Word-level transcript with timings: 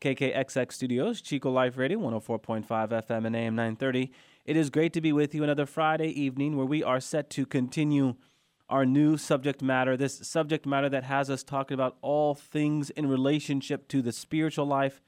KKXX 0.00 0.72
Studios, 0.72 1.22
Chico 1.22 1.50
Life 1.50 1.76
Radio, 1.76 1.98
104.5 1.98 2.66
FM 2.66 3.26
and 3.26 3.34
AM 3.34 3.54
930. 3.54 4.12
It 4.44 4.56
is 4.56 4.68
great 4.68 4.92
to 4.92 5.00
be 5.00 5.12
with 5.12 5.34
you 5.34 5.42
another 5.42 5.66
Friday 5.66 6.08
evening 6.08 6.56
where 6.56 6.66
we 6.66 6.82
are 6.82 7.00
set 7.00 7.30
to 7.30 7.46
continue 7.46 8.14
our 8.68 8.84
new 8.84 9.16
subject 9.16 9.62
matter, 9.62 9.96
this 9.96 10.18
subject 10.18 10.66
matter 10.66 10.88
that 10.88 11.04
has 11.04 11.30
us 11.30 11.42
talking 11.42 11.74
about 11.74 11.96
all 12.02 12.34
things 12.34 12.90
in 12.90 13.08
relationship 13.08 13.88
to 13.88 14.02
the 14.02 14.12
spiritual 14.12 14.66
life. 14.66 15.00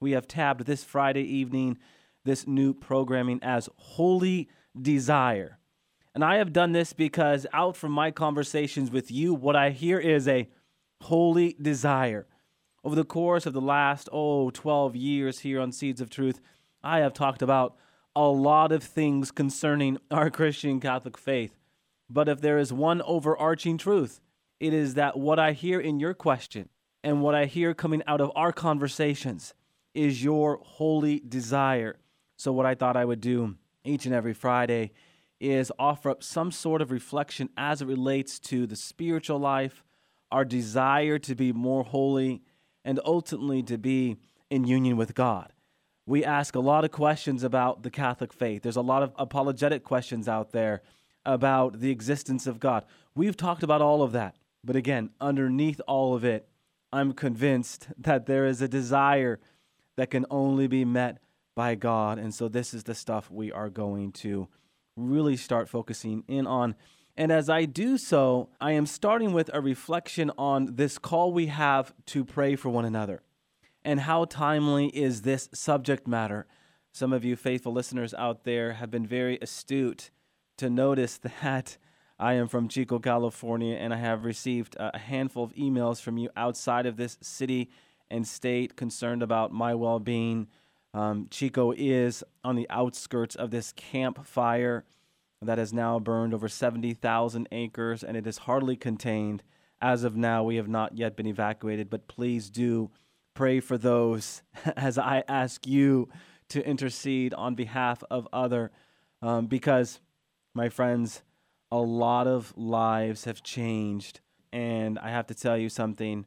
We 0.00 0.12
have 0.12 0.28
tabbed 0.28 0.66
this 0.66 0.84
Friday 0.84 1.22
evening 1.22 1.78
this 2.24 2.46
new 2.46 2.74
programming 2.74 3.38
as 3.42 3.68
Holy 3.76 4.48
Desire. 4.80 5.58
And 6.14 6.24
I 6.24 6.36
have 6.36 6.52
done 6.52 6.72
this 6.72 6.92
because 6.92 7.46
out 7.52 7.76
from 7.76 7.92
my 7.92 8.10
conversations 8.10 8.90
with 8.90 9.10
you, 9.10 9.34
what 9.34 9.56
I 9.56 9.70
hear 9.70 9.98
is 9.98 10.28
a 10.28 10.48
holy 11.00 11.56
desire. 11.60 12.26
Over 12.84 12.96
the 12.96 13.04
course 13.04 13.46
of 13.46 13.54
the 13.54 13.62
last, 13.62 14.10
oh, 14.12 14.50
12 14.50 14.94
years 14.94 15.38
here 15.38 15.58
on 15.58 15.72
Seeds 15.72 16.02
of 16.02 16.10
Truth, 16.10 16.42
I 16.82 16.98
have 16.98 17.14
talked 17.14 17.40
about 17.40 17.76
a 18.14 18.26
lot 18.26 18.72
of 18.72 18.82
things 18.82 19.30
concerning 19.30 19.96
our 20.10 20.28
Christian 20.28 20.80
Catholic 20.80 21.16
faith. 21.16 21.56
But 22.10 22.28
if 22.28 22.42
there 22.42 22.58
is 22.58 22.74
one 22.74 23.00
overarching 23.06 23.78
truth, 23.78 24.20
it 24.60 24.74
is 24.74 24.94
that 24.94 25.18
what 25.18 25.38
I 25.38 25.52
hear 25.52 25.80
in 25.80 25.98
your 25.98 26.12
question 26.12 26.68
and 27.02 27.22
what 27.22 27.34
I 27.34 27.46
hear 27.46 27.72
coming 27.72 28.02
out 28.06 28.20
of 28.20 28.30
our 28.36 28.52
conversations 28.52 29.54
is 29.94 30.22
your 30.22 30.60
holy 30.62 31.20
desire. 31.20 31.96
So, 32.36 32.52
what 32.52 32.66
I 32.66 32.74
thought 32.74 32.98
I 32.98 33.06
would 33.06 33.22
do 33.22 33.56
each 33.82 34.04
and 34.04 34.14
every 34.14 34.34
Friday 34.34 34.92
is 35.40 35.72
offer 35.78 36.10
up 36.10 36.22
some 36.22 36.52
sort 36.52 36.82
of 36.82 36.90
reflection 36.90 37.48
as 37.56 37.80
it 37.80 37.88
relates 37.88 38.38
to 38.40 38.66
the 38.66 38.76
spiritual 38.76 39.38
life, 39.38 39.82
our 40.30 40.44
desire 40.44 41.18
to 41.20 41.34
be 41.34 41.50
more 41.50 41.82
holy 41.82 42.42
and 42.84 43.00
ultimately 43.04 43.62
to 43.62 43.78
be 43.78 44.16
in 44.50 44.64
union 44.64 44.96
with 44.96 45.14
God. 45.14 45.52
We 46.06 46.24
ask 46.24 46.54
a 46.54 46.60
lot 46.60 46.84
of 46.84 46.90
questions 46.90 47.42
about 47.42 47.82
the 47.82 47.90
Catholic 47.90 48.32
faith. 48.32 48.62
There's 48.62 48.76
a 48.76 48.82
lot 48.82 49.02
of 49.02 49.12
apologetic 49.16 49.84
questions 49.84 50.28
out 50.28 50.52
there 50.52 50.82
about 51.24 51.80
the 51.80 51.90
existence 51.90 52.46
of 52.46 52.60
God. 52.60 52.84
We've 53.14 53.36
talked 53.36 53.62
about 53.62 53.80
all 53.80 54.02
of 54.02 54.12
that. 54.12 54.36
But 54.62 54.76
again, 54.76 55.10
underneath 55.20 55.80
all 55.86 56.14
of 56.14 56.24
it, 56.24 56.48
I'm 56.92 57.12
convinced 57.12 57.88
that 57.98 58.26
there 58.26 58.46
is 58.46 58.60
a 58.60 58.68
desire 58.68 59.40
that 59.96 60.10
can 60.10 60.26
only 60.30 60.66
be 60.66 60.84
met 60.84 61.18
by 61.54 61.74
God. 61.74 62.18
And 62.18 62.34
so 62.34 62.48
this 62.48 62.74
is 62.74 62.84
the 62.84 62.94
stuff 62.94 63.30
we 63.30 63.50
are 63.50 63.70
going 63.70 64.12
to 64.12 64.48
really 64.96 65.36
start 65.36 65.68
focusing 65.68 66.24
in 66.28 66.46
on 66.46 66.74
and 67.16 67.30
as 67.30 67.48
I 67.48 67.64
do 67.64 67.96
so, 67.96 68.48
I 68.60 68.72
am 68.72 68.86
starting 68.86 69.32
with 69.32 69.48
a 69.52 69.60
reflection 69.60 70.32
on 70.36 70.74
this 70.74 70.98
call 70.98 71.32
we 71.32 71.46
have 71.46 71.94
to 72.06 72.24
pray 72.24 72.56
for 72.56 72.70
one 72.70 72.84
another. 72.84 73.22
And 73.84 74.00
how 74.00 74.24
timely 74.24 74.86
is 74.88 75.22
this 75.22 75.48
subject 75.52 76.08
matter? 76.08 76.46
Some 76.92 77.12
of 77.12 77.24
you 77.24 77.36
faithful 77.36 77.72
listeners 77.72 78.14
out 78.14 78.44
there 78.44 78.74
have 78.74 78.90
been 78.90 79.06
very 79.06 79.38
astute 79.40 80.10
to 80.56 80.68
notice 80.68 81.18
that 81.42 81.76
I 82.18 82.34
am 82.34 82.48
from 82.48 82.68
Chico, 82.68 82.98
California, 82.98 83.76
and 83.76 83.92
I 83.92 83.98
have 83.98 84.24
received 84.24 84.76
a 84.78 84.98
handful 84.98 85.44
of 85.44 85.54
emails 85.54 86.00
from 86.00 86.18
you 86.18 86.30
outside 86.36 86.86
of 86.86 86.96
this 86.96 87.18
city 87.20 87.70
and 88.10 88.26
state 88.26 88.76
concerned 88.76 89.22
about 89.22 89.52
my 89.52 89.74
well 89.74 89.98
being. 89.98 90.48
Um, 90.92 91.26
Chico 91.30 91.72
is 91.76 92.22
on 92.44 92.54
the 92.54 92.68
outskirts 92.70 93.34
of 93.34 93.50
this 93.50 93.72
Camp 93.72 94.24
Fire 94.24 94.84
that 95.44 95.58
has 95.58 95.72
now 95.72 95.98
burned 95.98 96.34
over 96.34 96.48
70,000 96.48 97.48
acres 97.52 98.02
and 98.02 98.16
it 98.16 98.26
is 98.26 98.38
hardly 98.38 98.76
contained. 98.76 99.42
As 99.80 100.04
of 100.04 100.16
now, 100.16 100.42
we 100.42 100.56
have 100.56 100.68
not 100.68 100.96
yet 100.96 101.16
been 101.16 101.26
evacuated, 101.26 101.90
but 101.90 102.08
please 102.08 102.50
do 102.50 102.90
pray 103.34 103.60
for 103.60 103.76
those 103.76 104.42
as 104.76 104.98
I 104.98 105.24
ask 105.28 105.66
you 105.66 106.08
to 106.48 106.66
intercede 106.66 107.34
on 107.34 107.54
behalf 107.54 108.02
of 108.10 108.28
other 108.32 108.70
um, 109.22 109.46
because 109.46 110.00
my 110.54 110.68
friends 110.68 111.22
a 111.72 111.78
lot 111.78 112.26
of 112.26 112.52
lives 112.56 113.24
have 113.24 113.42
changed 113.42 114.20
and 114.52 114.98
i 115.00 115.10
have 115.10 115.26
to 115.26 115.34
tell 115.34 115.56
you 115.56 115.68
something 115.68 116.24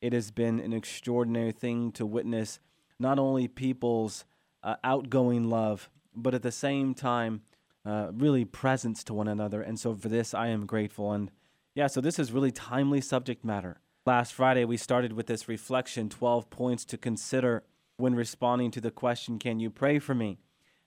it 0.00 0.12
has 0.12 0.30
been 0.30 0.60
an 0.60 0.72
extraordinary 0.72 1.52
thing 1.52 1.90
to 1.90 2.06
witness 2.06 2.60
not 3.00 3.18
only 3.18 3.48
people's 3.48 4.24
uh, 4.62 4.76
outgoing 4.84 5.48
love 5.50 5.90
but 6.14 6.34
at 6.34 6.42
the 6.42 6.52
same 6.52 6.94
time 6.94 7.42
uh, 7.84 8.08
really 8.12 8.44
presence 8.44 9.04
to 9.04 9.14
one 9.14 9.28
another. 9.28 9.60
And 9.60 9.78
so 9.78 9.94
for 9.94 10.08
this, 10.08 10.34
I 10.34 10.48
am 10.48 10.66
grateful. 10.66 11.12
And 11.12 11.30
yeah, 11.74 11.86
so 11.86 12.00
this 12.00 12.18
is 12.18 12.32
really 12.32 12.50
timely 12.50 13.00
subject 13.00 13.44
matter. 13.44 13.80
Last 14.06 14.34
Friday, 14.34 14.64
we 14.64 14.76
started 14.76 15.12
with 15.12 15.26
this 15.26 15.48
reflection 15.48 16.08
12 16.08 16.50
points 16.50 16.84
to 16.86 16.98
consider 16.98 17.64
when 17.96 18.14
responding 18.14 18.70
to 18.72 18.80
the 18.80 18.90
question, 18.90 19.38
Can 19.38 19.60
you 19.60 19.70
pray 19.70 19.98
for 19.98 20.14
me? 20.14 20.38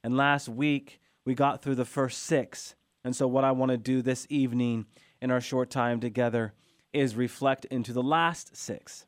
And 0.03 0.15
last 0.15 0.47
week, 0.47 0.99
we 1.25 1.33
got 1.33 1.61
through 1.61 1.75
the 1.75 1.85
first 1.85 2.23
six. 2.23 2.75
And 3.03 3.15
so, 3.15 3.27
what 3.27 3.43
I 3.43 3.51
want 3.51 3.71
to 3.71 3.77
do 3.77 4.01
this 4.01 4.27
evening 4.29 4.85
in 5.21 5.31
our 5.31 5.41
short 5.41 5.69
time 5.69 5.99
together 5.99 6.53
is 6.93 7.15
reflect 7.15 7.65
into 7.65 7.93
the 7.93 8.03
last 8.03 8.55
six. 8.55 9.05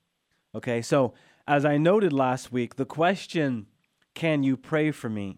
Okay, 0.56 0.82
so 0.82 1.14
as 1.48 1.66
I 1.66 1.78
noted 1.78 2.14
last 2.14 2.52
week, 2.52 2.76
the 2.76 2.86
question, 2.86 3.68
Can 4.16 4.44
you 4.44 4.58
pray 4.58 4.92
for 4.92 5.10
me? 5.10 5.38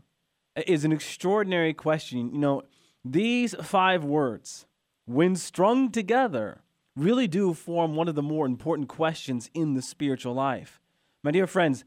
Is 0.68 0.86
an 0.86 0.92
extraordinary 0.92 1.74
question. 1.74 2.34
You 2.34 2.40
know, 2.40 2.64
these 3.04 3.56
five 3.62 4.04
words, 4.04 4.66
when 5.06 5.36
strung 5.36 5.92
together, 5.92 6.62
really 6.96 7.28
do 7.28 7.54
form 7.54 7.96
one 7.96 8.08
of 8.08 8.16
the 8.16 8.22
more 8.22 8.46
important 8.46 8.88
questions 8.88 9.50
in 9.54 9.74
the 9.74 9.82
spiritual 9.82 10.34
life. 10.34 10.80
My 11.24 11.32
dear 11.32 11.48
friends, 11.48 11.84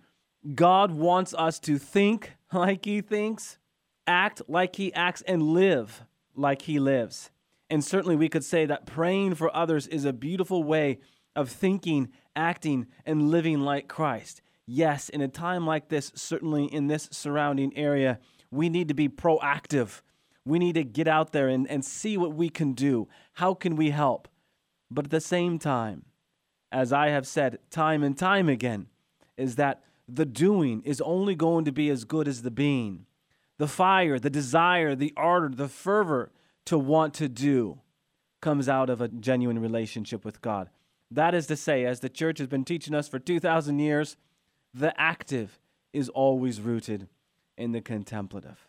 God 0.54 0.90
wants 0.92 1.34
us 1.34 1.58
to 1.60 1.78
think 1.78 2.32
like 2.52 2.84
He 2.84 3.00
thinks, 3.00 3.58
act 4.06 4.42
like 4.48 4.76
He 4.76 4.92
acts, 4.94 5.22
and 5.22 5.42
live 5.42 6.04
like 6.34 6.62
He 6.62 6.78
lives. 6.78 7.30
And 7.70 7.84
certainly 7.84 8.16
we 8.16 8.28
could 8.28 8.44
say 8.44 8.66
that 8.66 8.86
praying 8.86 9.34
for 9.34 9.54
others 9.54 9.86
is 9.86 10.04
a 10.04 10.12
beautiful 10.12 10.62
way 10.62 10.98
of 11.34 11.48
thinking, 11.48 12.10
acting, 12.36 12.86
and 13.04 13.30
living 13.30 13.60
like 13.60 13.88
Christ. 13.88 14.42
Yes, 14.66 15.08
in 15.08 15.20
a 15.20 15.28
time 15.28 15.66
like 15.66 15.88
this, 15.88 16.12
certainly 16.14 16.64
in 16.66 16.86
this 16.86 17.08
surrounding 17.10 17.76
area, 17.76 18.18
we 18.54 18.68
need 18.68 18.88
to 18.88 18.94
be 18.94 19.08
proactive. 19.08 20.00
We 20.44 20.58
need 20.58 20.74
to 20.74 20.84
get 20.84 21.08
out 21.08 21.32
there 21.32 21.48
and, 21.48 21.68
and 21.68 21.84
see 21.84 22.16
what 22.16 22.34
we 22.34 22.48
can 22.48 22.72
do. 22.72 23.08
How 23.34 23.54
can 23.54 23.76
we 23.76 23.90
help? 23.90 24.28
But 24.90 25.06
at 25.06 25.10
the 25.10 25.20
same 25.20 25.58
time, 25.58 26.04
as 26.70 26.92
I 26.92 27.08
have 27.08 27.26
said 27.26 27.58
time 27.70 28.02
and 28.02 28.16
time 28.16 28.48
again, 28.48 28.86
is 29.36 29.56
that 29.56 29.82
the 30.06 30.26
doing 30.26 30.82
is 30.84 31.00
only 31.00 31.34
going 31.34 31.64
to 31.64 31.72
be 31.72 31.88
as 31.90 32.04
good 32.04 32.28
as 32.28 32.42
the 32.42 32.50
being. 32.50 33.06
The 33.58 33.68
fire, 33.68 34.18
the 34.18 34.30
desire, 34.30 34.94
the 34.94 35.12
ardor, 35.16 35.54
the 35.54 35.68
fervor 35.68 36.30
to 36.66 36.78
want 36.78 37.14
to 37.14 37.28
do 37.28 37.80
comes 38.40 38.68
out 38.68 38.90
of 38.90 39.00
a 39.00 39.08
genuine 39.08 39.58
relationship 39.58 40.24
with 40.24 40.42
God. 40.42 40.68
That 41.10 41.34
is 41.34 41.46
to 41.46 41.56
say, 41.56 41.84
as 41.84 42.00
the 42.00 42.08
church 42.08 42.38
has 42.38 42.48
been 42.48 42.64
teaching 42.64 42.94
us 42.94 43.08
for 43.08 43.18
2,000 43.18 43.78
years, 43.78 44.16
the 44.72 44.98
active 45.00 45.58
is 45.92 46.08
always 46.08 46.60
rooted 46.60 47.08
in 47.56 47.72
the 47.72 47.80
contemplative. 47.80 48.68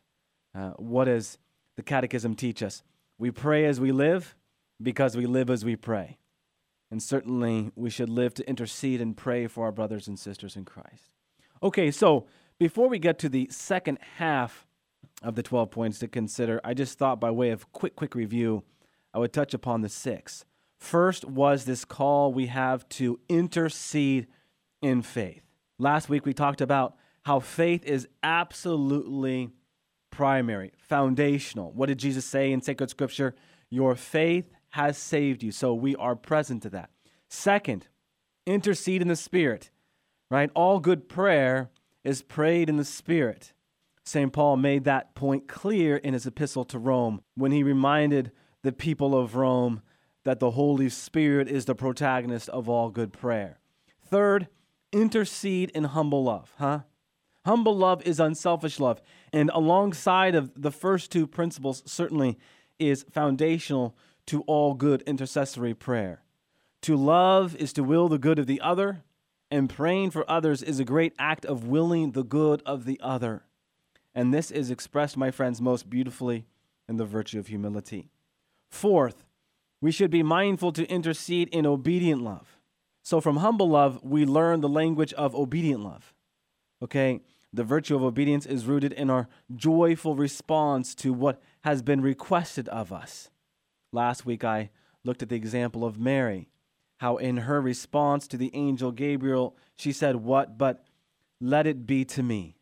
Uh, 0.54 0.72
what 0.72 1.06
does 1.06 1.38
the 1.76 1.84
Catechism 1.84 2.36
teach 2.36 2.64
us? 2.64 2.84
We 3.18 3.32
pray 3.32 3.66
as 3.66 3.80
we 3.80 3.92
live 3.92 4.36
because 4.82 5.16
we 5.16 5.26
live 5.26 5.50
as 5.50 5.64
we 5.66 5.76
pray. 5.76 6.18
And 6.92 7.02
certainly 7.02 7.72
we 7.76 7.90
should 7.90 8.10
live 8.10 8.34
to 8.36 8.48
intercede 8.48 9.02
and 9.02 9.18
pray 9.18 9.48
for 9.48 9.66
our 9.66 9.72
brothers 9.72 10.08
and 10.08 10.20
sisters 10.20 10.56
in 10.56 10.66
Christ. 10.66 11.12
Okay, 11.64 11.92
so 11.92 12.28
before 12.60 12.88
we 12.88 13.00
get 13.00 13.20
to 13.20 13.30
the 13.30 13.48
second 13.52 14.00
half 14.18 14.66
of 15.24 15.36
the 15.36 15.44
12 15.44 15.72
points 15.72 16.00
to 16.00 16.08
consider, 16.08 16.62
I 16.64 16.74
just 16.74 16.98
thought 16.98 17.20
by 17.20 17.32
way 17.32 17.50
of 17.50 17.72
quick, 17.72 17.96
quick 17.96 18.16
review, 18.16 18.64
I 19.14 19.20
would 19.20 19.34
touch 19.34 19.54
upon 19.54 19.82
the 19.82 19.90
six. 19.90 20.46
First 20.78 21.26
was 21.26 21.66
this 21.66 21.86
call 21.86 22.32
we 22.32 22.48
have 22.48 22.88
to 22.90 23.20
intercede 23.30 24.28
in 24.82 25.02
faith. 25.02 25.42
Last 25.80 26.10
week 26.10 26.26
we 26.26 26.34
talked 26.34 26.62
about 26.62 26.96
how 27.26 27.40
faith 27.40 27.84
is 27.86 28.08
absolutely 28.24 29.50
primary, 30.12 30.72
foundational. 30.78 31.72
What 31.74 31.88
did 31.88 31.98
Jesus 31.98 32.24
say 32.24 32.52
in 32.52 32.62
sacred 32.62 32.90
scripture? 32.90 33.34
Your 33.70 33.96
faith 33.96 34.52
has 34.70 34.98
saved 34.98 35.42
you. 35.42 35.52
So 35.52 35.74
we 35.74 35.96
are 35.96 36.16
present 36.16 36.64
to 36.64 36.70
that. 36.70 36.92
Second, 37.28 37.88
intercede 38.46 39.02
in 39.02 39.08
the 39.08 39.16
Spirit, 39.16 39.72
right? 40.30 40.52
All 40.54 40.80
good 40.80 41.10
prayer 41.10 41.72
is 42.04 42.22
prayed 42.22 42.70
in 42.70 42.78
the 42.78 42.86
Spirit. 42.86 43.54
St. 44.06 44.32
Paul 44.32 44.58
made 44.58 44.84
that 44.84 45.16
point 45.16 45.48
clear 45.48 45.98
in 45.98 46.14
his 46.14 46.28
epistle 46.28 46.64
to 46.66 46.78
Rome 46.78 47.22
when 47.34 47.52
he 47.52 47.64
reminded 47.64 48.32
the 48.62 48.72
people 48.72 49.18
of 49.18 49.36
Rome 49.36 49.82
that 50.26 50.40
the 50.40 50.52
Holy 50.52 50.90
Spirit 50.90 51.48
is 51.48 51.66
the 51.66 51.74
protagonist 51.74 52.50
of 52.50 52.70
all 52.70 52.90
good 52.90 53.12
prayer. 53.12 53.60
Third, 54.06 54.48
intercede 54.92 55.72
in 55.72 55.86
humble 55.86 56.24
love, 56.24 56.54
huh? 56.60 56.82
Humble 57.46 57.78
love 57.78 58.02
is 58.04 58.20
unselfish 58.20 58.80
love. 58.80 59.02
And 59.32 59.52
alongside 59.54 60.34
of 60.34 60.52
the 60.60 60.72
first 60.72 61.12
two 61.12 61.28
principles, 61.28 61.84
certainly 61.86 62.40
is 62.80 63.06
foundational 63.12 63.96
to 64.28 64.42
all 64.42 64.74
good 64.74 65.04
intercessory 65.04 65.76
prayer. 65.76 66.24
To 66.82 66.96
love 66.96 67.56
is 67.56 67.72
to 67.74 67.84
will 67.84 68.10
the 68.10 68.18
good 68.18 68.40
of 68.40 68.48
the 68.48 68.62
other, 68.62 69.04
and 69.52 69.70
praying 69.70 70.12
for 70.12 70.30
others 70.30 70.64
is 70.64 70.80
a 70.80 70.86
great 70.86 71.14
act 71.20 71.46
of 71.46 71.68
willing 71.68 72.12
the 72.12 72.24
good 72.24 72.64
of 72.66 72.86
the 72.86 73.00
other. 73.02 73.44
And 74.16 74.34
this 74.34 74.50
is 74.50 74.72
expressed, 74.72 75.16
my 75.16 75.30
friends, 75.30 75.62
most 75.62 75.90
beautifully 75.90 76.46
in 76.90 76.98
the 76.98 77.06
virtue 77.06 77.38
of 77.38 77.48
humility. 77.48 78.10
Fourth, 78.70 79.24
we 79.82 79.92
should 79.92 80.10
be 80.10 80.24
mindful 80.24 80.72
to 80.74 80.90
intercede 80.90 81.50
in 81.50 81.66
obedient 81.66 82.22
love. 82.22 82.58
So, 83.04 83.22
from 83.22 83.38
humble 83.38 83.70
love, 83.70 84.04
we 84.04 84.26
learn 84.26 84.62
the 84.62 84.70
language 84.70 85.14
of 85.14 85.36
obedient 85.36 85.84
love. 85.84 86.14
Okay? 86.82 87.22
The 87.56 87.64
virtue 87.64 87.96
of 87.96 88.04
obedience 88.04 88.46
is 88.46 88.66
rooted 88.66 88.92
in 88.92 89.10
our 89.10 89.30
joyful 89.56 90.14
response 90.14 90.94
to 90.96 91.14
what 91.14 91.42
has 91.62 91.82
been 91.82 92.02
requested 92.02 92.68
of 92.68 92.92
us. 92.92 93.30
Last 93.94 94.26
week, 94.26 94.44
I 94.44 94.72
looked 95.06 95.24
at 95.24 95.30
the 95.30 95.38
example 95.38 95.86
of 95.86 95.98
Mary, 95.98 96.50
how 96.98 97.16
in 97.16 97.38
her 97.38 97.62
response 97.62 98.28
to 98.28 98.38
the 98.38 98.54
angel 98.54 98.92
Gabriel, 98.92 99.56
she 99.78 99.94
said, 99.94 100.18
What? 100.18 100.58
But 100.58 100.84
let 101.40 101.66
it 101.66 101.86
be 101.86 102.04
to 102.04 102.22
me. 102.22 102.58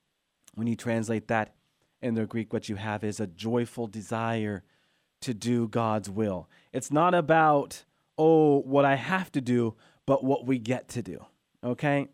When 0.54 0.68
you 0.68 0.76
translate 0.76 1.28
that 1.28 1.56
in 2.00 2.14
the 2.14 2.28
Greek, 2.28 2.54
what 2.54 2.70
you 2.70 2.76
have 2.76 3.04
is 3.04 3.20
a 3.20 3.26
joyful 3.26 3.88
desire 3.88 4.64
to 5.22 5.34
do 5.34 5.68
God's 5.68 6.08
will. 6.08 6.48
It's 6.72 6.92
not 6.92 7.16
about, 7.16 7.84
oh, 8.16 8.60
what 8.60 8.86
I 8.86 8.94
have 8.94 9.32
to 9.32 9.42
do, 9.42 9.74
but 10.06 10.24
what 10.24 10.46
we 10.46 10.60
get 10.60 10.88
to 10.90 11.02
do. 11.02 11.26
Okay? 11.64 12.10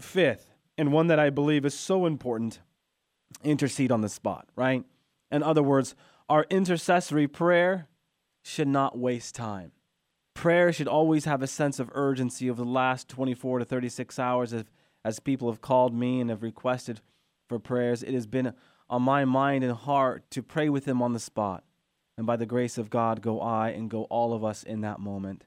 Fifth, 0.00 0.53
and 0.76 0.92
one 0.92 1.06
that 1.08 1.18
I 1.18 1.30
believe 1.30 1.64
is 1.64 1.74
so 1.74 2.06
important, 2.06 2.60
intercede 3.42 3.92
on 3.92 4.00
the 4.00 4.08
spot, 4.08 4.48
right? 4.56 4.84
In 5.30 5.42
other 5.42 5.62
words, 5.62 5.94
our 6.28 6.46
intercessory 6.50 7.28
prayer 7.28 7.88
should 8.42 8.68
not 8.68 8.98
waste 8.98 9.34
time. 9.34 9.72
Prayer 10.34 10.72
should 10.72 10.88
always 10.88 11.24
have 11.26 11.42
a 11.42 11.46
sense 11.46 11.78
of 11.78 11.90
urgency 11.94 12.50
over 12.50 12.62
the 12.62 12.68
last 12.68 13.08
24 13.08 13.60
to 13.60 13.64
36 13.64 14.18
hours 14.18 14.52
as, 14.52 14.64
as 15.04 15.20
people 15.20 15.50
have 15.50 15.60
called 15.60 15.94
me 15.94 16.20
and 16.20 16.30
have 16.30 16.42
requested 16.42 17.00
for 17.48 17.58
prayers. 17.58 18.02
It 18.02 18.14
has 18.14 18.26
been 18.26 18.52
on 18.90 19.02
my 19.02 19.24
mind 19.24 19.64
and 19.64 19.72
heart 19.72 20.28
to 20.30 20.42
pray 20.42 20.68
with 20.68 20.84
them 20.84 21.00
on 21.00 21.12
the 21.12 21.20
spot. 21.20 21.64
And 22.16 22.26
by 22.26 22.36
the 22.36 22.46
grace 22.46 22.78
of 22.78 22.90
God, 22.90 23.22
go 23.22 23.40
I 23.40 23.70
and 23.70 23.90
go 23.90 24.04
all 24.04 24.32
of 24.32 24.44
us 24.44 24.62
in 24.62 24.82
that 24.82 25.00
moment. 25.00 25.44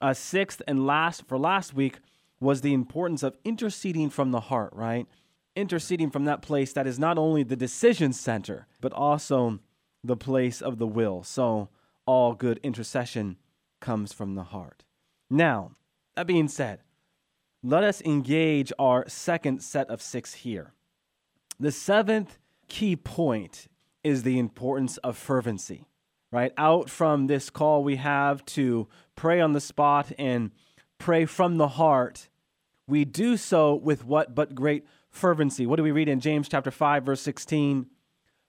Uh, 0.00 0.12
sixth 0.14 0.60
and 0.68 0.86
last, 0.86 1.26
for 1.26 1.38
last 1.38 1.74
week, 1.74 1.98
was 2.40 2.60
the 2.60 2.74
importance 2.74 3.22
of 3.22 3.36
interceding 3.44 4.10
from 4.10 4.30
the 4.30 4.40
heart, 4.40 4.72
right? 4.74 5.06
Interceding 5.54 6.10
from 6.10 6.24
that 6.24 6.42
place 6.42 6.72
that 6.72 6.86
is 6.86 6.98
not 6.98 7.18
only 7.18 7.42
the 7.42 7.56
decision 7.56 8.12
center, 8.12 8.66
but 8.80 8.92
also 8.92 9.60
the 10.04 10.16
place 10.16 10.60
of 10.60 10.78
the 10.78 10.86
will. 10.86 11.22
So 11.22 11.68
all 12.06 12.34
good 12.34 12.60
intercession 12.62 13.36
comes 13.80 14.12
from 14.12 14.34
the 14.34 14.44
heart. 14.44 14.84
Now, 15.30 15.72
that 16.14 16.26
being 16.26 16.48
said, 16.48 16.80
let 17.62 17.82
us 17.82 18.00
engage 18.02 18.72
our 18.78 19.08
second 19.08 19.62
set 19.62 19.88
of 19.90 20.00
six 20.00 20.34
here. 20.34 20.72
The 21.58 21.72
seventh 21.72 22.38
key 22.68 22.96
point 22.96 23.66
is 24.04 24.22
the 24.22 24.38
importance 24.38 24.98
of 24.98 25.16
fervency, 25.16 25.88
right? 26.30 26.52
Out 26.56 26.90
from 26.90 27.26
this 27.26 27.50
call 27.50 27.82
we 27.82 27.96
have 27.96 28.44
to 28.46 28.88
pray 29.16 29.40
on 29.40 29.52
the 29.52 29.60
spot 29.60 30.12
and 30.18 30.52
pray 30.98 31.26
from 31.26 31.56
the 31.56 31.68
heart. 31.68 32.28
We 32.86 33.04
do 33.04 33.36
so 33.36 33.74
with 33.74 34.04
what 34.04 34.34
but 34.34 34.54
great 34.54 34.86
fervency. 35.10 35.66
What 35.66 35.76
do 35.76 35.82
we 35.82 35.92
read 35.92 36.08
in 36.08 36.20
James 36.20 36.48
chapter 36.48 36.70
5 36.70 37.04
verse 37.04 37.20
16? 37.20 37.86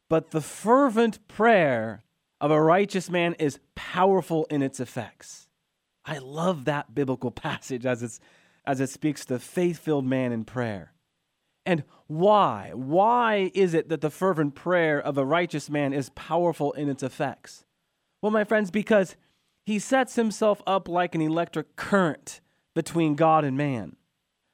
But 0.09 0.31
the 0.31 0.41
fervent 0.41 1.27
prayer 1.27 2.03
of 2.39 2.51
a 2.51 2.61
righteous 2.61 3.09
man 3.09 3.33
is 3.35 3.59
powerful 3.75 4.45
in 4.49 4.61
its 4.61 4.79
effects. 4.79 5.47
I 6.05 6.19
love 6.19 6.65
that 6.65 6.93
biblical 6.95 7.31
passage 7.47 7.85
as 7.85 8.03
it's 8.03 8.19
as 8.65 8.81
it 8.81 8.89
speaks 8.89 9.23
to 9.23 9.35
the 9.35 9.39
faith-filled 9.39 10.05
man 10.05 10.33
in 10.33 10.43
prayer. 10.43 10.91
And 11.65 11.83
why? 12.07 12.71
Why 12.73 13.49
is 13.53 13.73
it 13.73 13.87
that 13.87 14.01
the 14.01 14.09
fervent 14.09 14.55
prayer 14.55 14.99
of 14.99 15.17
a 15.17 15.25
righteous 15.25 15.69
man 15.69 15.93
is 15.93 16.09
powerful 16.09 16.73
in 16.73 16.89
its 16.89 17.01
effects? 17.01 17.63
Well, 18.21 18.31
my 18.31 18.43
friends, 18.43 18.69
because 18.69 19.15
he 19.67 19.79
sets 19.79 20.15
himself 20.15 20.61
up 20.65 20.87
like 20.87 21.13
an 21.13 21.19
electric 21.19 21.75
current 21.75 22.39
between 22.73 23.15
God 23.15 23.43
and 23.43 23.57
man. 23.57 23.97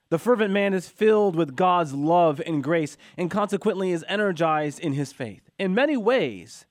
The 0.10 0.18
fervent 0.18 0.51
man 0.51 0.74
is 0.74 0.89
filled 0.89 1.36
with 1.36 1.56
God's 1.56 1.94
love 1.94 2.42
and 2.44 2.63
grace 2.63 2.98
and 3.15 3.30
consequently 3.30 3.92
is 3.92 4.04
energized 4.07 4.80
in 4.80 4.94
his 4.94 5.13
faith. 5.13 5.51
In 5.60 5.75
many 5.75 5.95
ways, 5.95 6.65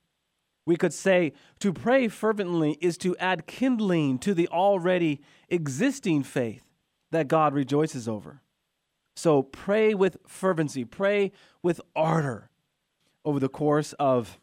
we 0.65 0.75
could 0.75 0.91
say 0.91 1.31
to 1.59 1.71
pray 1.71 2.09
fervently 2.09 2.77
is 2.81 2.97
to 2.97 3.15
add 3.15 3.47
kindling 3.47 4.19
to 4.19 4.33
the 4.33 4.49
already 4.49 5.21
existing 5.47 6.23
faith 6.23 6.65
that 7.11 7.29
God 7.29 7.53
rejoices 7.53 8.09
over. 8.09 8.41
So 9.15 9.41
pray 9.41 9.93
with 9.93 10.17
fervency, 10.27 10.83
pray 10.83 11.31
with 11.61 11.79
ardor 11.95 12.49
over 13.23 13.39
the 13.39 13.47
course 13.47 13.93
of 13.93 14.37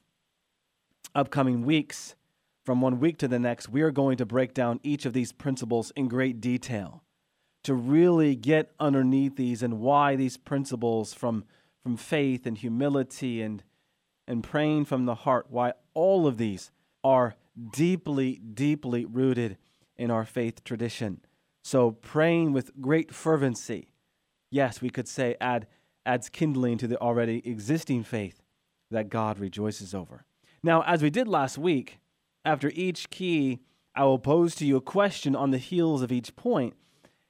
upcoming 1.15 1.67
weeks. 1.67 2.15
From 2.65 2.81
one 2.81 3.01
week 3.01 3.19
to 3.19 3.29
the 3.29 3.39
next, 3.39 3.69
we 3.69 3.83
are 3.83 3.91
going 3.91 4.17
to 4.19 4.27
break 4.27 4.55
down 4.55 4.81
each 4.83 5.07
of 5.07 5.13
these 5.13 5.33
principles 5.33 5.93
in 5.97 6.09
great 6.09 6.41
detail 6.41 7.03
to 7.65 7.75
really 7.75 8.35
get 8.37 8.73
underneath 8.79 9.37
these 9.37 9.63
and 9.63 9.81
why 9.81 10.17
these 10.17 10.37
principles 10.37 11.13
from, 11.13 11.45
from 11.83 11.97
faith 11.97 12.47
and 12.47 12.59
humility 12.59 13.43
and, 13.43 13.63
and 14.27 14.43
praying 14.43 14.85
from 14.85 15.05
the 15.07 15.15
heart, 15.15 15.47
why 15.51 15.73
all 15.95 16.27
of 16.27 16.39
these 16.39 16.71
are 17.05 17.35
deeply, 17.73 18.41
deeply 18.55 19.05
rooted 19.05 19.57
in 19.97 20.11
our 20.11 20.25
faith 20.25 20.65
tradition. 20.65 21.21
So, 21.63 21.91
praying 21.91 22.53
with 22.53 22.81
great 22.81 23.13
fervency 23.15 23.91
yes, 24.51 24.83
we 24.83 24.91
could 24.91 25.09
say 25.09 25.37
add, 25.41 25.67
adds 26.05 26.29
kindling 26.29 26.79
to 26.79 26.89
the 26.89 27.01
already 27.01 27.43
existing 27.49 28.05
faith 28.05 28.43
that 28.91 29.09
God 29.09 29.39
rejoices 29.39 29.95
over. 29.95 30.25
Now, 30.63 30.83
as 30.83 31.03
we 31.03 31.11
did 31.11 31.29
last 31.29 31.57
week, 31.57 32.00
after 32.45 32.71
each 32.75 33.11
key, 33.11 33.61
I 33.95 34.05
will 34.05 34.19
pose 34.19 34.55
to 34.57 34.67
you 34.67 34.77
a 34.77 34.81
question 34.81 35.35
on 35.37 35.51
the 35.51 35.59
heels 35.59 36.03
of 36.03 36.13
each 36.13 36.37
point. 36.37 36.75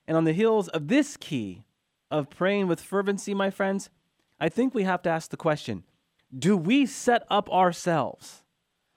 And 0.06 0.16
on 0.16 0.24
the 0.24 0.32
heels 0.32 0.68
of 0.68 0.88
this 0.88 1.16
key 1.16 1.64
of 2.10 2.30
praying 2.30 2.66
with 2.66 2.80
fervency, 2.80 3.34
my 3.34 3.50
friends, 3.50 3.90
I 4.40 4.48
think 4.48 4.74
we 4.74 4.82
have 4.84 5.02
to 5.02 5.10
ask 5.10 5.30
the 5.30 5.36
question 5.36 5.84
do 6.36 6.56
we 6.56 6.86
set 6.86 7.24
up 7.28 7.50
ourselves 7.50 8.44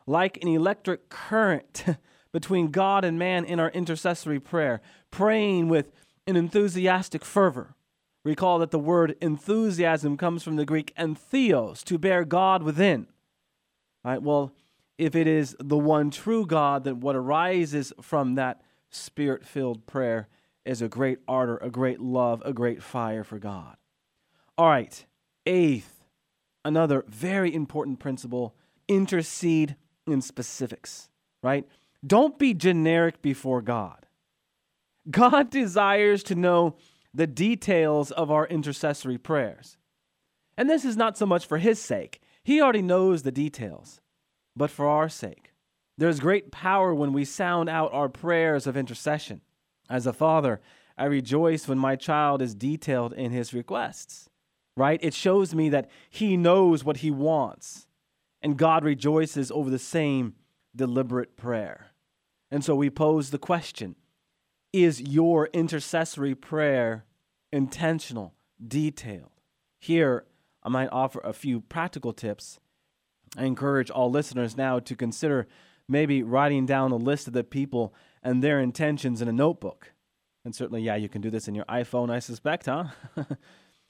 like 0.05 0.38
an 0.41 0.48
electric 0.48 1.10
current 1.10 1.84
between 2.32 2.70
God 2.70 3.03
and 3.03 3.17
man 3.17 3.46
in 3.46 3.60
our 3.60 3.70
intercessory 3.70 4.39
prayer, 4.39 4.82
praying 5.12 5.70
with 5.70 5.91
an 6.27 6.36
enthusiastic 6.36 7.25
fervor? 7.25 7.75
Recall 8.24 8.60
that 8.60 8.72
the 8.72 8.79
word 8.79 9.17
enthusiasm 9.20 10.15
comes 10.15 10.43
from 10.43 10.55
the 10.55 10.65
Greek 10.65 10.93
entheos, 10.96 11.84
to 11.84 11.98
bear 11.98 12.24
God 12.24 12.63
within. 12.63 13.08
All 14.05 14.12
right, 14.12 14.22
well, 14.22 14.53
if 14.98 15.16
it 15.16 15.28
is 15.28 15.56
the 15.60 15.78
one 15.78 16.12
true 16.12 16.46
God, 16.46 16.84
then 16.84 17.00
what 17.00 17.16
arises 17.16 17.94
from 18.02 18.36
that 18.36 18.62
spirit 18.90 19.46
filled 19.46 19.86
prayer 19.86 20.28
is 20.66 20.82
a 20.82 20.88
great 20.88 21.20
ardor, 21.28 21.58
a 21.58 21.70
great 21.70 22.00
love, 22.00 22.42
a 22.46 22.54
great 22.54 22.82
fire 22.82 23.24
for 23.24 23.40
God. 23.40 23.76
All 24.58 24.70
right, 24.70 25.06
eighth, 25.46 26.04
another 26.64 27.04
very 27.08 27.54
important 27.54 28.00
principle 28.00 28.56
intercede 28.88 29.76
in 30.06 30.22
specifics, 30.22 31.10
right? 31.42 31.68
Don't 32.06 32.38
be 32.38 32.54
generic 32.54 33.22
before 33.22 33.62
God. 33.62 34.06
God 35.10 35.50
desires 35.50 36.24
to 36.24 36.36
know 36.36 36.76
the 37.14 37.28
details 37.28 38.12
of 38.12 38.32
our 38.32 38.48
intercessory 38.48 39.18
prayers. 39.18 39.78
And 40.58 40.70
this 40.70 40.86
is 40.86 40.98
not 40.98 41.18
so 41.18 41.26
much 41.26 41.46
for 41.46 41.58
his 41.58 41.80
sake, 41.80 42.22
he 42.44 42.62
already 42.62 42.82
knows 42.82 43.24
the 43.24 43.32
details, 43.32 44.02
but 44.55 44.72
for 44.72 44.88
our 44.88 45.10
sake. 45.10 45.51
There's 45.98 46.19
great 46.19 46.51
power 46.51 46.93
when 46.93 47.13
we 47.13 47.25
sound 47.25 47.69
out 47.69 47.93
our 47.93 48.10
prayers 48.10 48.65
of 48.65 48.75
intercession. 48.75 49.41
As 49.89 50.07
a 50.07 50.13
father, 50.13 50.62
I 50.98 51.05
rejoice 51.05 51.67
when 51.67 51.77
my 51.77 51.95
child 51.95 52.41
is 52.41 52.55
detailed 52.55 53.13
in 53.13 53.31
his 53.31 53.53
requests, 53.53 54.29
right? 54.75 55.00
It 55.03 55.13
shows 55.13 55.53
me 55.53 55.69
that 55.69 55.89
he 56.10 56.38
knows 56.38 56.83
what 56.83 56.98
he 56.98 57.12
wants, 57.12 57.88
and 58.41 58.57
God 58.57 58.83
rejoices 58.83 59.51
over 59.51 59.69
the 59.69 59.79
same 59.79 60.36
deliberate 60.75 61.38
prayer. 61.38 61.91
And 62.50 62.63
so 62.63 62.75
we 62.75 62.89
pose 62.89 63.29
the 63.29 63.39
question 63.39 63.95
is 64.72 65.00
your 65.01 65.50
intercessory 65.53 66.33
prayer 66.33 67.05
intentional, 67.53 68.33
detailed, 68.65 69.29
Here, 69.79 70.25
I 70.63 70.69
might 70.69 70.89
offer 70.91 71.22
a 71.24 71.33
few 71.33 71.62
practical 71.62 72.12
tips. 72.12 72.60
I 73.38 73.46
encourage 73.46 73.90
all 73.90 74.12
listeners 74.12 74.56
now 74.56 74.80
to 74.80 74.96
consider 74.96 75.48
maybe 75.88 76.24
writing 76.24 76.66
down 76.66 76.92
a 76.92 76.98
list 76.98 77.28
of 77.28 77.34
the 77.34 77.44
people 77.44 77.94
and 78.22 78.44
their 78.44 78.60
intentions 78.60 79.22
in 79.22 79.28
a 79.28 79.34
notebook. 79.34 79.94
And 80.46 80.56
certainly, 80.56 80.82
yeah, 80.82 80.96
you 80.96 81.10
can 81.10 81.22
do 81.22 81.30
this 81.30 81.48
in 81.48 81.56
your 81.56 81.66
iPhone, 81.66 82.10
I 82.10 82.20
suspect, 82.20 82.66
huh? 82.66 82.86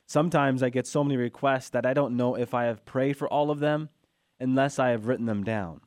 Sometimes 0.07 0.61
I 0.61 0.69
get 0.69 0.85
so 0.85 1.03
many 1.03 1.17
requests 1.17 1.69
that 1.69 1.85
I 1.85 1.93
don't 1.93 2.17
know 2.17 2.35
if 2.35 2.53
I 2.53 2.65
have 2.65 2.85
prayed 2.85 3.17
for 3.17 3.27
all 3.27 3.49
of 3.49 3.59
them 3.59 3.89
unless 4.39 4.77
I 4.79 4.89
have 4.89 5.07
written 5.07 5.25
them 5.25 5.43
down. 5.43 5.81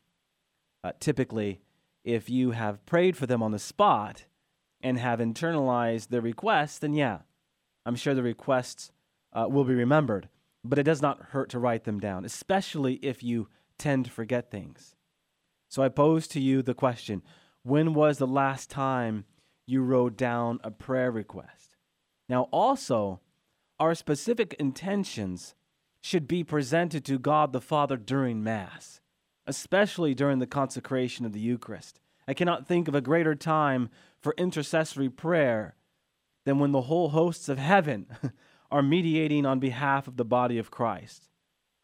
Uh, 0.83 0.93
typically, 0.99 1.61
if 2.05 2.31
you 2.31 2.53
have 2.53 2.85
prayed 2.87 3.17
for 3.17 3.27
them 3.27 3.43
on 3.43 3.53
the 3.53 3.59
spot 3.59 4.25
and 4.81 4.99
have 4.99 5.19
internalized 5.19 6.09
the 6.09 6.21
requests, 6.21 6.79
then 6.79 6.95
yeah, 6.95 7.19
I'm 7.85 7.97
sure 7.97 8.15
the 8.15 8.23
requests 8.23 8.91
uh, 9.33 9.47
will 9.49 9.65
be 9.65 9.75
remembered. 9.75 10.29
But 10.69 10.79
it 10.79 10.85
does 10.85 11.03
not 11.03 11.27
hurt 11.31 11.49
to 11.51 11.59
write 11.59 11.85
them 11.85 12.01
down, 12.01 12.25
especially 12.25 12.95
if 12.95 13.23
you 13.23 13.49
tend 13.79 14.07
to 14.07 14.11
forget 14.11 14.51
things. 14.51 14.95
So 15.69 15.83
I 15.83 15.89
pose 15.89 16.27
to 16.29 16.41
you 16.41 16.63
the 16.63 16.75
question 16.75 17.23
when 17.63 17.95
was 17.95 18.19
the 18.19 18.27
last 18.27 18.71
time 18.71 19.25
you 19.67 19.83
wrote 19.83 20.17
down 20.17 20.61
a 20.63 20.71
prayer 20.71 21.11
request? 21.11 21.77
Now, 22.29 22.45
also, 22.53 23.21
our 23.79 23.95
specific 23.95 24.55
intentions 24.55 25.55
should 26.01 26.29
be 26.29 26.45
presented 26.45 27.05
to 27.05 27.19
God 27.19 27.53
the 27.53 27.61
Father 27.61 27.97
during 27.97 28.43
Mass, 28.43 29.01
especially 29.47 30.15
during 30.15 30.39
the 30.39 30.47
consecration 30.47 31.27
of 31.27 31.33
the 31.33 31.41
Eucharist. 31.41 32.01
I 32.29 32.35
cannot 32.35 32.67
think 32.67 32.89
of 32.89 32.95
a 32.95 33.01
greater 33.01 33.35
time 33.35 33.89
for 34.21 34.35
intercessory 34.39 35.09
prayer 35.09 35.77
than 36.45 36.59
when 36.59 36.73
the 36.73 36.83
whole 36.83 37.11
hosts 37.11 37.49
of 37.49 37.59
heaven 37.59 38.07
are 38.71 38.83
mediating 38.83 39.47
on 39.47 39.59
behalf 39.59 40.07
of 40.09 40.17
the 40.17 40.25
body 40.25 40.59
of 40.59 40.71
Christ. 40.71 41.29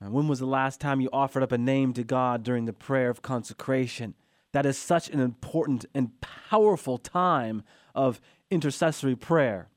When 0.01 0.27
was 0.27 0.41
the 0.41 0.47
last 0.47 0.81
time 0.81 1.01
you 1.01 1.09
offered 1.13 1.45
up 1.45 1.53
a 1.53 1.59
name 1.59 1.93
to 1.93 2.03
God 2.03 2.43
during 2.43 2.65
the 2.65 2.73
prayer 2.73 3.09
of 3.09 3.23
consecration? 3.23 4.15
That 4.53 4.67
is 4.67 4.77
such 4.77 5.09
an 5.09 5.21
important 5.21 5.85
and 5.95 6.21
powerful 6.21 6.99
time 6.99 7.63
of 7.95 8.21
intercessory 8.51 9.15
prayer. 9.15 9.69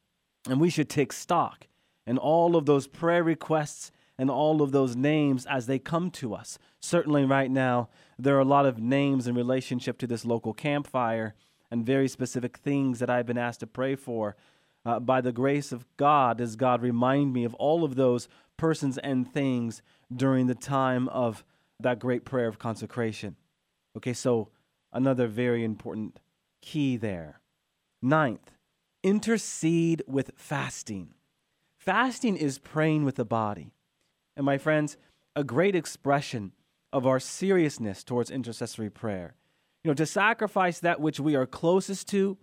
And 0.49 0.59
we 0.59 0.69
should 0.69 0.89
take 0.89 1.13
stock 1.13 1.67
in 2.07 2.17
all 2.17 2.55
of 2.55 2.65
those 2.65 2.87
prayer 2.87 3.23
requests 3.23 3.91
and 4.17 4.31
all 4.31 4.61
of 4.61 4.71
those 4.71 4.95
names 4.95 5.45
as 5.45 5.67
they 5.67 5.79
come 5.79 6.09
to 6.09 6.33
us. 6.33 6.57
Certainly, 6.79 7.25
right 7.25 7.51
now, 7.51 7.89
there 8.17 8.35
are 8.35 8.41
a 8.41 8.45
lot 8.45 8.65
of 8.65 8.79
names 8.79 9.27
in 9.27 9.35
relationship 9.35 9.97
to 9.99 10.07
this 10.07 10.25
local 10.25 10.53
Camp 10.53 10.87
Fire 10.87 11.35
and 11.69 11.85
very 11.85 12.07
specific 12.07 12.57
things 12.57 12.99
that 12.99 13.09
I've 13.09 13.25
been 13.25 13.37
asked 13.37 13.59
to 13.61 13.67
pray 13.67 13.95
for. 13.95 14.35
Uh, 14.85 14.99
by 14.99 15.19
the 15.19 15.31
grace 15.31 15.71
of 15.71 15.85
God, 15.97 16.37
does 16.37 16.55
God 16.55 16.81
remind 16.81 17.33
me 17.33 17.43
of 17.43 17.55
all 17.55 17.83
of 17.83 17.95
those 17.95 18.27
persons 18.55 18.97
and 18.99 19.31
things 19.31 19.81
during 20.15 20.47
the 20.47 20.55
time 20.55 21.09
of 21.09 21.43
that 21.79 21.99
great 21.99 22.23
prayer 22.23 22.47
of 22.47 22.59
consecration? 22.59 23.35
Okay, 23.97 24.13
so 24.13 24.49
another 24.93 25.27
very 25.27 25.63
important 25.63 26.19
key 26.61 26.97
there. 26.97 27.39
Ninth, 28.01 28.51
intercede 29.03 30.03
with 30.07 30.31
fasting. 30.35 31.13
Fasting 31.77 32.37
is 32.37 32.59
praying 32.59 33.05
with 33.05 33.15
the 33.15 33.25
body. 33.25 33.73
And 34.37 34.45
my 34.45 34.57
friends, 34.57 34.97
a 35.35 35.43
great 35.43 35.75
expression 35.75 36.51
of 36.93 37.05
our 37.05 37.19
seriousness 37.19 38.03
towards 38.03 38.31
intercessory 38.31 38.89
prayer. 38.89 39.35
You 39.83 39.91
know, 39.91 39.95
to 39.95 40.05
sacrifice 40.05 40.79
that 40.79 40.99
which 40.99 41.19
we 41.19 41.35
are 41.35 41.45
closest 41.45 42.07
to, 42.09 42.37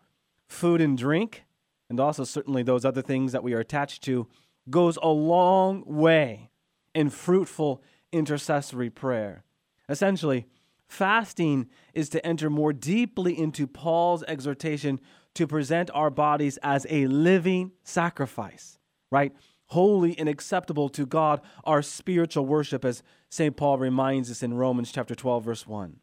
food 0.49 0.81
and 0.81 0.97
drink, 0.97 1.45
and 1.93 2.01
also 2.01 2.25
certainly 2.25 2.63
those 2.63 2.85
other 2.87 3.03
things 3.03 3.33
that 3.33 3.43
we 3.43 3.53
are 3.53 3.61
attached 3.61 4.03
to, 4.05 4.27
goes 4.71 4.99
a 5.03 5.09
long 5.09 5.85
way 5.87 6.51
in 6.95 7.11
fruitful 7.11 7.83
intercessory 8.13 8.89
prayer. 8.89 9.45
Essentially, 9.91 10.47
fasting 10.89 11.69
is 11.93 12.09
to 12.09 12.25
enter 12.27 12.49
more 12.49 12.73
deeply 12.73 13.39
into 13.39 13.67
Paul's 13.67 14.25
exhortation 14.25 15.01
to 15.35 15.47
present 15.47 15.91
our 15.93 16.09
bodies 16.09 16.59
as 16.63 16.87
a 16.89 17.07
living 17.07 17.73
sacrifice, 17.85 18.79
right? 19.11 19.33
holy 19.73 20.19
and 20.19 20.29
acceptable 20.29 20.91
to 20.91 21.07
God, 21.07 21.41
our 21.65 21.81
spiritual 21.81 22.45
worship, 22.45 22.85
as 22.85 23.03
St. 23.31 23.57
Paul 23.57 23.79
reminds 23.79 24.31
us 24.31 24.43
in 24.43 24.53
Romans 24.53 24.93
chapter 24.93 25.15
12, 25.15 25.45
verse 25.45 25.67
1. 25.67 25.97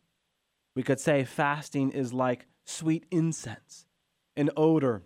We 0.76 0.82
could 0.82 1.00
say 1.00 1.24
fasting 1.24 1.92
is 1.92 2.12
like 2.12 2.48
sweet 2.66 3.06
incense, 3.12 3.86
an 4.36 4.50
odor 4.58 5.04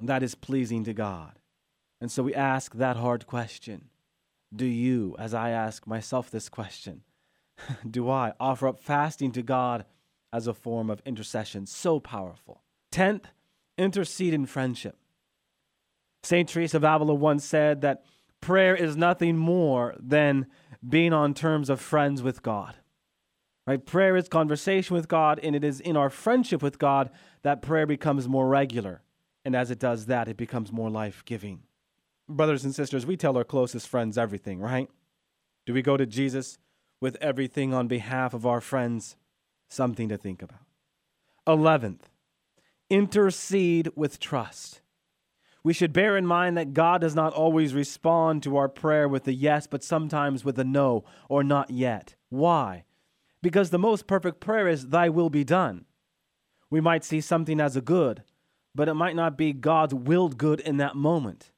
that 0.00 0.22
is 0.22 0.34
pleasing 0.34 0.84
to 0.84 0.94
God. 0.94 1.38
And 2.00 2.10
so 2.10 2.22
we 2.22 2.34
ask 2.34 2.74
that 2.74 2.96
hard 2.96 3.26
question 3.26 3.88
Do 4.54 4.66
you, 4.66 5.16
as 5.18 5.34
I 5.34 5.50
ask 5.50 5.86
myself 5.86 6.30
this 6.30 6.48
question, 6.48 7.02
do 7.90 8.08
I 8.08 8.32
offer 8.38 8.68
up 8.68 8.78
fasting 8.78 9.32
to 9.32 9.42
God 9.42 9.84
as 10.32 10.46
a 10.46 10.54
form 10.54 10.90
of 10.90 11.02
intercession? 11.04 11.66
So 11.66 11.98
powerful. 12.00 12.62
Tenth, 12.90 13.28
intercede 13.76 14.34
in 14.34 14.46
friendship. 14.46 14.96
St. 16.22 16.48
Teresa 16.48 16.78
of 16.78 16.84
Avila 16.84 17.14
once 17.14 17.44
said 17.44 17.80
that 17.82 18.04
prayer 18.40 18.74
is 18.74 18.96
nothing 18.96 19.36
more 19.36 19.94
than 19.98 20.46
being 20.86 21.12
on 21.12 21.34
terms 21.34 21.70
of 21.70 21.80
friends 21.80 22.22
with 22.22 22.42
God. 22.42 22.76
Right? 23.66 23.84
Prayer 23.84 24.16
is 24.16 24.28
conversation 24.28 24.96
with 24.96 25.08
God, 25.08 25.38
and 25.42 25.54
it 25.54 25.62
is 25.62 25.80
in 25.80 25.96
our 25.96 26.08
friendship 26.08 26.62
with 26.62 26.78
God 26.78 27.10
that 27.42 27.60
prayer 27.60 27.86
becomes 27.86 28.26
more 28.26 28.48
regular. 28.48 29.02
And 29.44 29.54
as 29.56 29.70
it 29.70 29.78
does 29.78 30.06
that, 30.06 30.28
it 30.28 30.36
becomes 30.36 30.72
more 30.72 30.90
life 30.90 31.22
giving. 31.24 31.62
Brothers 32.28 32.64
and 32.64 32.74
sisters, 32.74 33.06
we 33.06 33.16
tell 33.16 33.36
our 33.36 33.44
closest 33.44 33.88
friends 33.88 34.18
everything, 34.18 34.60
right? 34.60 34.90
Do 35.64 35.72
we 35.72 35.82
go 35.82 35.96
to 35.96 36.06
Jesus 36.06 36.58
with 37.00 37.16
everything 37.20 37.72
on 37.72 37.88
behalf 37.88 38.34
of 38.34 38.44
our 38.44 38.60
friends? 38.60 39.16
Something 39.68 40.08
to 40.08 40.16
think 40.16 40.42
about. 40.42 40.60
Eleventh, 41.46 42.08
intercede 42.90 43.90
with 43.94 44.20
trust. 44.20 44.80
We 45.64 45.72
should 45.72 45.92
bear 45.92 46.16
in 46.16 46.26
mind 46.26 46.56
that 46.56 46.72
God 46.72 47.00
does 47.00 47.14
not 47.14 47.32
always 47.32 47.74
respond 47.74 48.42
to 48.42 48.56
our 48.56 48.68
prayer 48.68 49.08
with 49.08 49.26
a 49.28 49.32
yes, 49.32 49.66
but 49.66 49.84
sometimes 49.84 50.44
with 50.44 50.58
a 50.58 50.64
no 50.64 51.04
or 51.28 51.42
not 51.42 51.70
yet. 51.70 52.14
Why? 52.28 52.84
Because 53.42 53.70
the 53.70 53.78
most 53.78 54.06
perfect 54.06 54.40
prayer 54.40 54.68
is, 54.68 54.88
Thy 54.88 55.08
will 55.08 55.30
be 55.30 55.44
done. 55.44 55.84
We 56.70 56.80
might 56.80 57.04
see 57.04 57.20
something 57.20 57.60
as 57.60 57.76
a 57.76 57.80
good, 57.80 58.22
but 58.78 58.88
it 58.88 58.94
might 58.94 59.16
not 59.16 59.36
be 59.36 59.52
God's 59.52 59.92
willed 59.92 60.38
good 60.38 60.60
in 60.60 60.76
that 60.76 60.94
moment. 60.94 61.50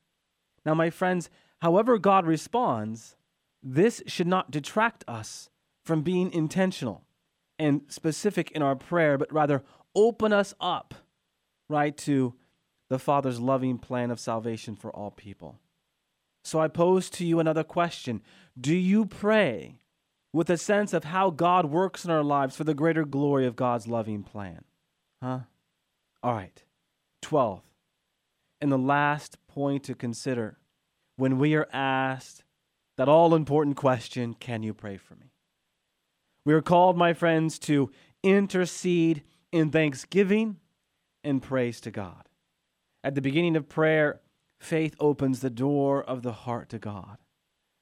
Now, 0.65 0.73
my 0.73 0.89
friends, 0.89 1.29
however 1.61 1.99
God 1.99 2.25
responds, 2.25 3.15
this 3.63 4.03
should 4.07 4.27
not 4.27 4.51
detract 4.51 5.05
us 5.07 5.51
from 5.85 6.01
being 6.01 6.33
intentional 6.33 7.05
and 7.59 7.83
specific 7.89 8.51
in 8.53 8.63
our 8.63 8.75
prayer, 8.75 9.19
but 9.19 9.31
rather 9.31 9.63
open 9.95 10.33
us 10.33 10.55
up, 10.63 10.95
right, 11.69 11.95
to 11.99 12.33
the 12.89 12.99
Father's 12.99 13.39
loving 13.39 13.77
plan 13.77 14.11
of 14.11 14.19
salvation 14.19 14.75
for 14.75 14.91
all 14.91 15.11
people. 15.11 15.59
So 16.43 16.59
I 16.59 16.69
pose 16.69 17.11
to 17.11 17.27
you 17.27 17.39
another 17.39 17.65
question 17.65 18.23
Do 18.59 18.75
you 18.75 19.05
pray 19.05 19.83
with 20.33 20.49
a 20.49 20.57
sense 20.57 20.95
of 20.95 21.05
how 21.05 21.29
God 21.29 21.67
works 21.67 22.03
in 22.03 22.11
our 22.11 22.25
lives 22.25 22.57
for 22.57 22.65
the 22.65 22.73
greater 22.73 23.05
glory 23.05 23.47
of 23.47 23.57
God's 23.57 23.87
loving 23.87 24.23
plan? 24.23 24.65
Huh? 25.23 25.41
All 26.23 26.33
right. 26.33 26.65
12th, 27.23 27.63
and 28.61 28.71
the 28.71 28.79
last 28.79 29.39
point 29.47 29.85
to 29.85 29.95
consider 29.95 30.59
when 31.17 31.39
we 31.39 31.55
are 31.55 31.69
asked 31.73 32.45
that 32.97 33.09
all 33.09 33.35
important 33.35 33.77
question 33.77 34.35
Can 34.35 34.63
you 34.63 34.75
pray 34.75 34.97
for 34.97 35.15
me? 35.15 35.33
We 36.45 36.55
are 36.55 36.63
called, 36.63 36.97
my 36.97 37.13
friends, 37.13 37.59
to 37.61 37.91
intercede 38.23 39.23
in 39.53 39.71
thanksgiving 39.71 40.57
and 41.23 41.43
praise 41.43 41.81
to 41.83 41.91
God. 41.91 42.29
At 43.03 43.15
the 43.15 43.23
beginning 43.23 43.57
of 43.57 43.69
prayer, 43.69 44.21
faith 44.59 44.95
opens 45.01 45.41
the 45.41 45.51
door 45.51 46.03
of 46.03 46.23
the 46.23 46.33
heart 46.33 46.69
to 46.71 46.79
God. 46.79 47.19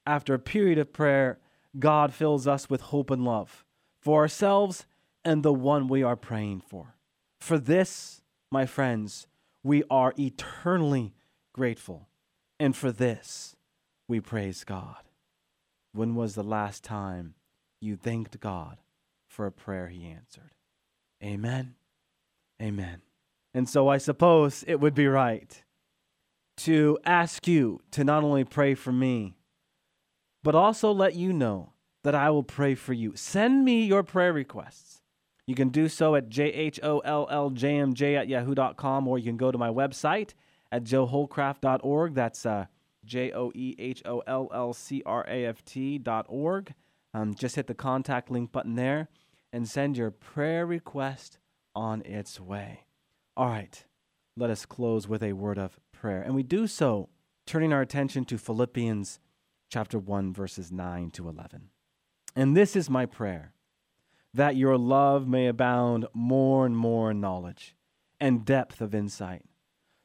After 0.05 0.33
a 0.33 0.39
period 0.39 0.77
of 0.77 0.93
prayer, 0.93 1.39
God 1.77 2.13
fills 2.13 2.47
us 2.47 2.69
with 2.69 2.81
hope 2.81 3.11
and 3.11 3.23
love 3.23 3.65
for 4.01 4.21
ourselves 4.21 4.85
and 5.23 5.43
the 5.43 5.53
one 5.53 5.87
we 5.87 6.03
are 6.03 6.15
praying 6.15 6.61
for. 6.61 6.95
For 7.41 7.59
this, 7.59 8.21
my 8.51 8.65
friends, 8.65 9.27
we 9.63 9.83
are 9.89 10.13
eternally 10.17 11.13
grateful. 11.53 12.07
And 12.59 12.75
for 12.75 12.91
this, 12.91 13.55
we 14.07 14.19
praise 14.19 14.63
God. 14.63 15.03
When 15.93 16.15
was 16.15 16.35
the 16.35 16.43
last 16.43 16.83
time 16.83 17.35
you 17.81 17.95
thanked 17.95 18.39
God 18.39 18.77
for 19.27 19.45
a 19.45 19.51
prayer 19.51 19.87
he 19.87 20.05
answered? 20.05 20.51
Amen. 21.23 21.75
Amen. 22.61 23.01
And 23.53 23.67
so 23.67 23.87
I 23.87 23.97
suppose 23.97 24.63
it 24.67 24.79
would 24.79 24.93
be 24.93 25.07
right 25.07 25.63
to 26.57 26.97
ask 27.05 27.47
you 27.47 27.81
to 27.91 28.03
not 28.03 28.23
only 28.23 28.43
pray 28.43 28.75
for 28.75 28.91
me, 28.91 29.35
but 30.43 30.55
also 30.55 30.91
let 30.91 31.15
you 31.15 31.33
know 31.33 31.73
that 32.03 32.15
I 32.15 32.29
will 32.29 32.43
pray 32.43 32.75
for 32.75 32.93
you. 32.93 33.13
Send 33.15 33.65
me 33.65 33.85
your 33.85 34.03
prayer 34.03 34.33
requests. 34.33 34.98
You 35.49 35.55
can 35.55 35.69
do 35.69 35.89
so 35.89 36.13
at 36.13 36.29
jholljmj 36.29 38.15
at 38.15 38.27
yahoo.com, 38.27 39.07
or 39.07 39.17
you 39.17 39.25
can 39.25 39.35
go 39.35 39.51
to 39.51 39.57
my 39.57 39.69
website 39.69 40.35
at 40.71 40.83
joehollcraft.org. 40.83 42.13
That's 42.13 42.45
uh, 42.45 42.67
J 43.03 43.31
O 43.31 43.51
E 43.55 43.75
H 43.79 44.03
O 44.05 44.19
L 44.27 44.51
L 44.53 44.73
C 44.73 45.01
R 45.07 45.25
A 45.27 45.45
F 45.47 45.65
T 45.65 45.97
dot 45.97 46.27
org. 46.29 46.75
Um, 47.15 47.33
just 47.33 47.55
hit 47.55 47.65
the 47.65 47.73
contact 47.73 48.29
link 48.29 48.51
button 48.51 48.75
there 48.75 49.07
and 49.51 49.67
send 49.67 49.97
your 49.97 50.11
prayer 50.11 50.67
request 50.67 51.39
on 51.73 52.03
its 52.03 52.39
way. 52.39 52.81
All 53.35 53.47
right, 53.47 53.83
let 54.37 54.51
us 54.51 54.67
close 54.67 55.07
with 55.07 55.23
a 55.23 55.33
word 55.33 55.57
of 55.57 55.79
prayer. 55.91 56.21
And 56.21 56.35
we 56.35 56.43
do 56.43 56.67
so 56.67 57.09
turning 57.47 57.73
our 57.73 57.81
attention 57.81 58.23
to 58.25 58.37
Philippians 58.37 59.19
chapter 59.67 59.97
1, 59.97 60.31
verses 60.31 60.71
9 60.71 61.09
to 61.09 61.27
11. 61.27 61.71
And 62.35 62.55
this 62.55 62.75
is 62.75 62.87
my 62.87 63.07
prayer 63.07 63.55
that 64.33 64.55
your 64.55 64.77
love 64.77 65.27
may 65.27 65.47
abound 65.47 66.05
more 66.13 66.65
and 66.65 66.77
more 66.77 67.11
in 67.11 67.19
knowledge 67.19 67.75
and 68.19 68.45
depth 68.45 68.81
of 68.81 68.93
insight, 68.93 69.45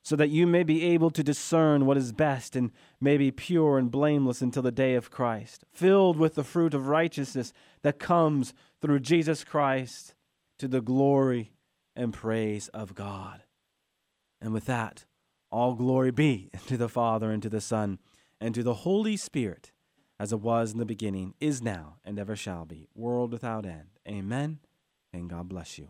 so 0.03 0.17
that 0.17 0.31
you 0.31 0.47
may 0.47 0.63
be 0.63 0.85
able 0.85 1.11
to 1.11 1.23
discern 1.23 1.87
what 1.87 1.97
is 1.97 2.13
best 2.13 2.57
and 2.57 2.71
may 3.01 3.17
be 3.17 3.31
pure 3.31 3.79
and 3.79 3.91
blameless 3.91 4.41
until 4.41 4.63
the 4.63 4.71
day 4.71 4.95
of 4.95 5.11
Christ, 5.11 5.65
filled 5.73 6.17
with 6.17 6.35
the 6.35 6.45
fruit 6.45 6.75
of 6.75 6.89
righteousness 6.89 7.53
that 7.83 7.99
comes 7.99 8.55
through 8.81 9.01
Jesus 9.01 9.45
Christ 9.45 10.15
to 10.59 10.69
the 10.69 10.81
glory 10.81 11.53
and 11.97 12.13
praise 12.13 12.69
of 12.69 12.95
God. 12.95 13.43
And 14.41 14.53
with 14.53 14.67
that, 14.67 15.07
all 15.51 15.75
glory 15.75 16.11
be 16.11 16.51
to 16.67 16.77
the 16.77 16.89
Father 16.89 17.31
and 17.31 17.43
to 17.43 17.49
the 17.49 17.61
Son 17.61 17.99
and 18.41 18.55
to 18.55 18.63
the 18.63 18.75
Holy 18.75 19.17
Spirit, 19.17 19.73
as 20.25 20.33
it 20.33 20.41
was 20.41 20.73
in 20.73 20.79
the 20.79 20.87
beginning, 20.87 21.35
is 21.39 21.61
now, 21.61 21.97
and 22.03 22.19
ever 22.19 22.35
shall 22.35 22.65
be, 22.65 22.89
world 22.95 23.31
without 23.31 23.67
end. 23.67 23.91
Amen. 24.09 24.59
And 25.13 25.29
God 25.29 25.51
bless 25.51 25.79
you. 25.79 25.89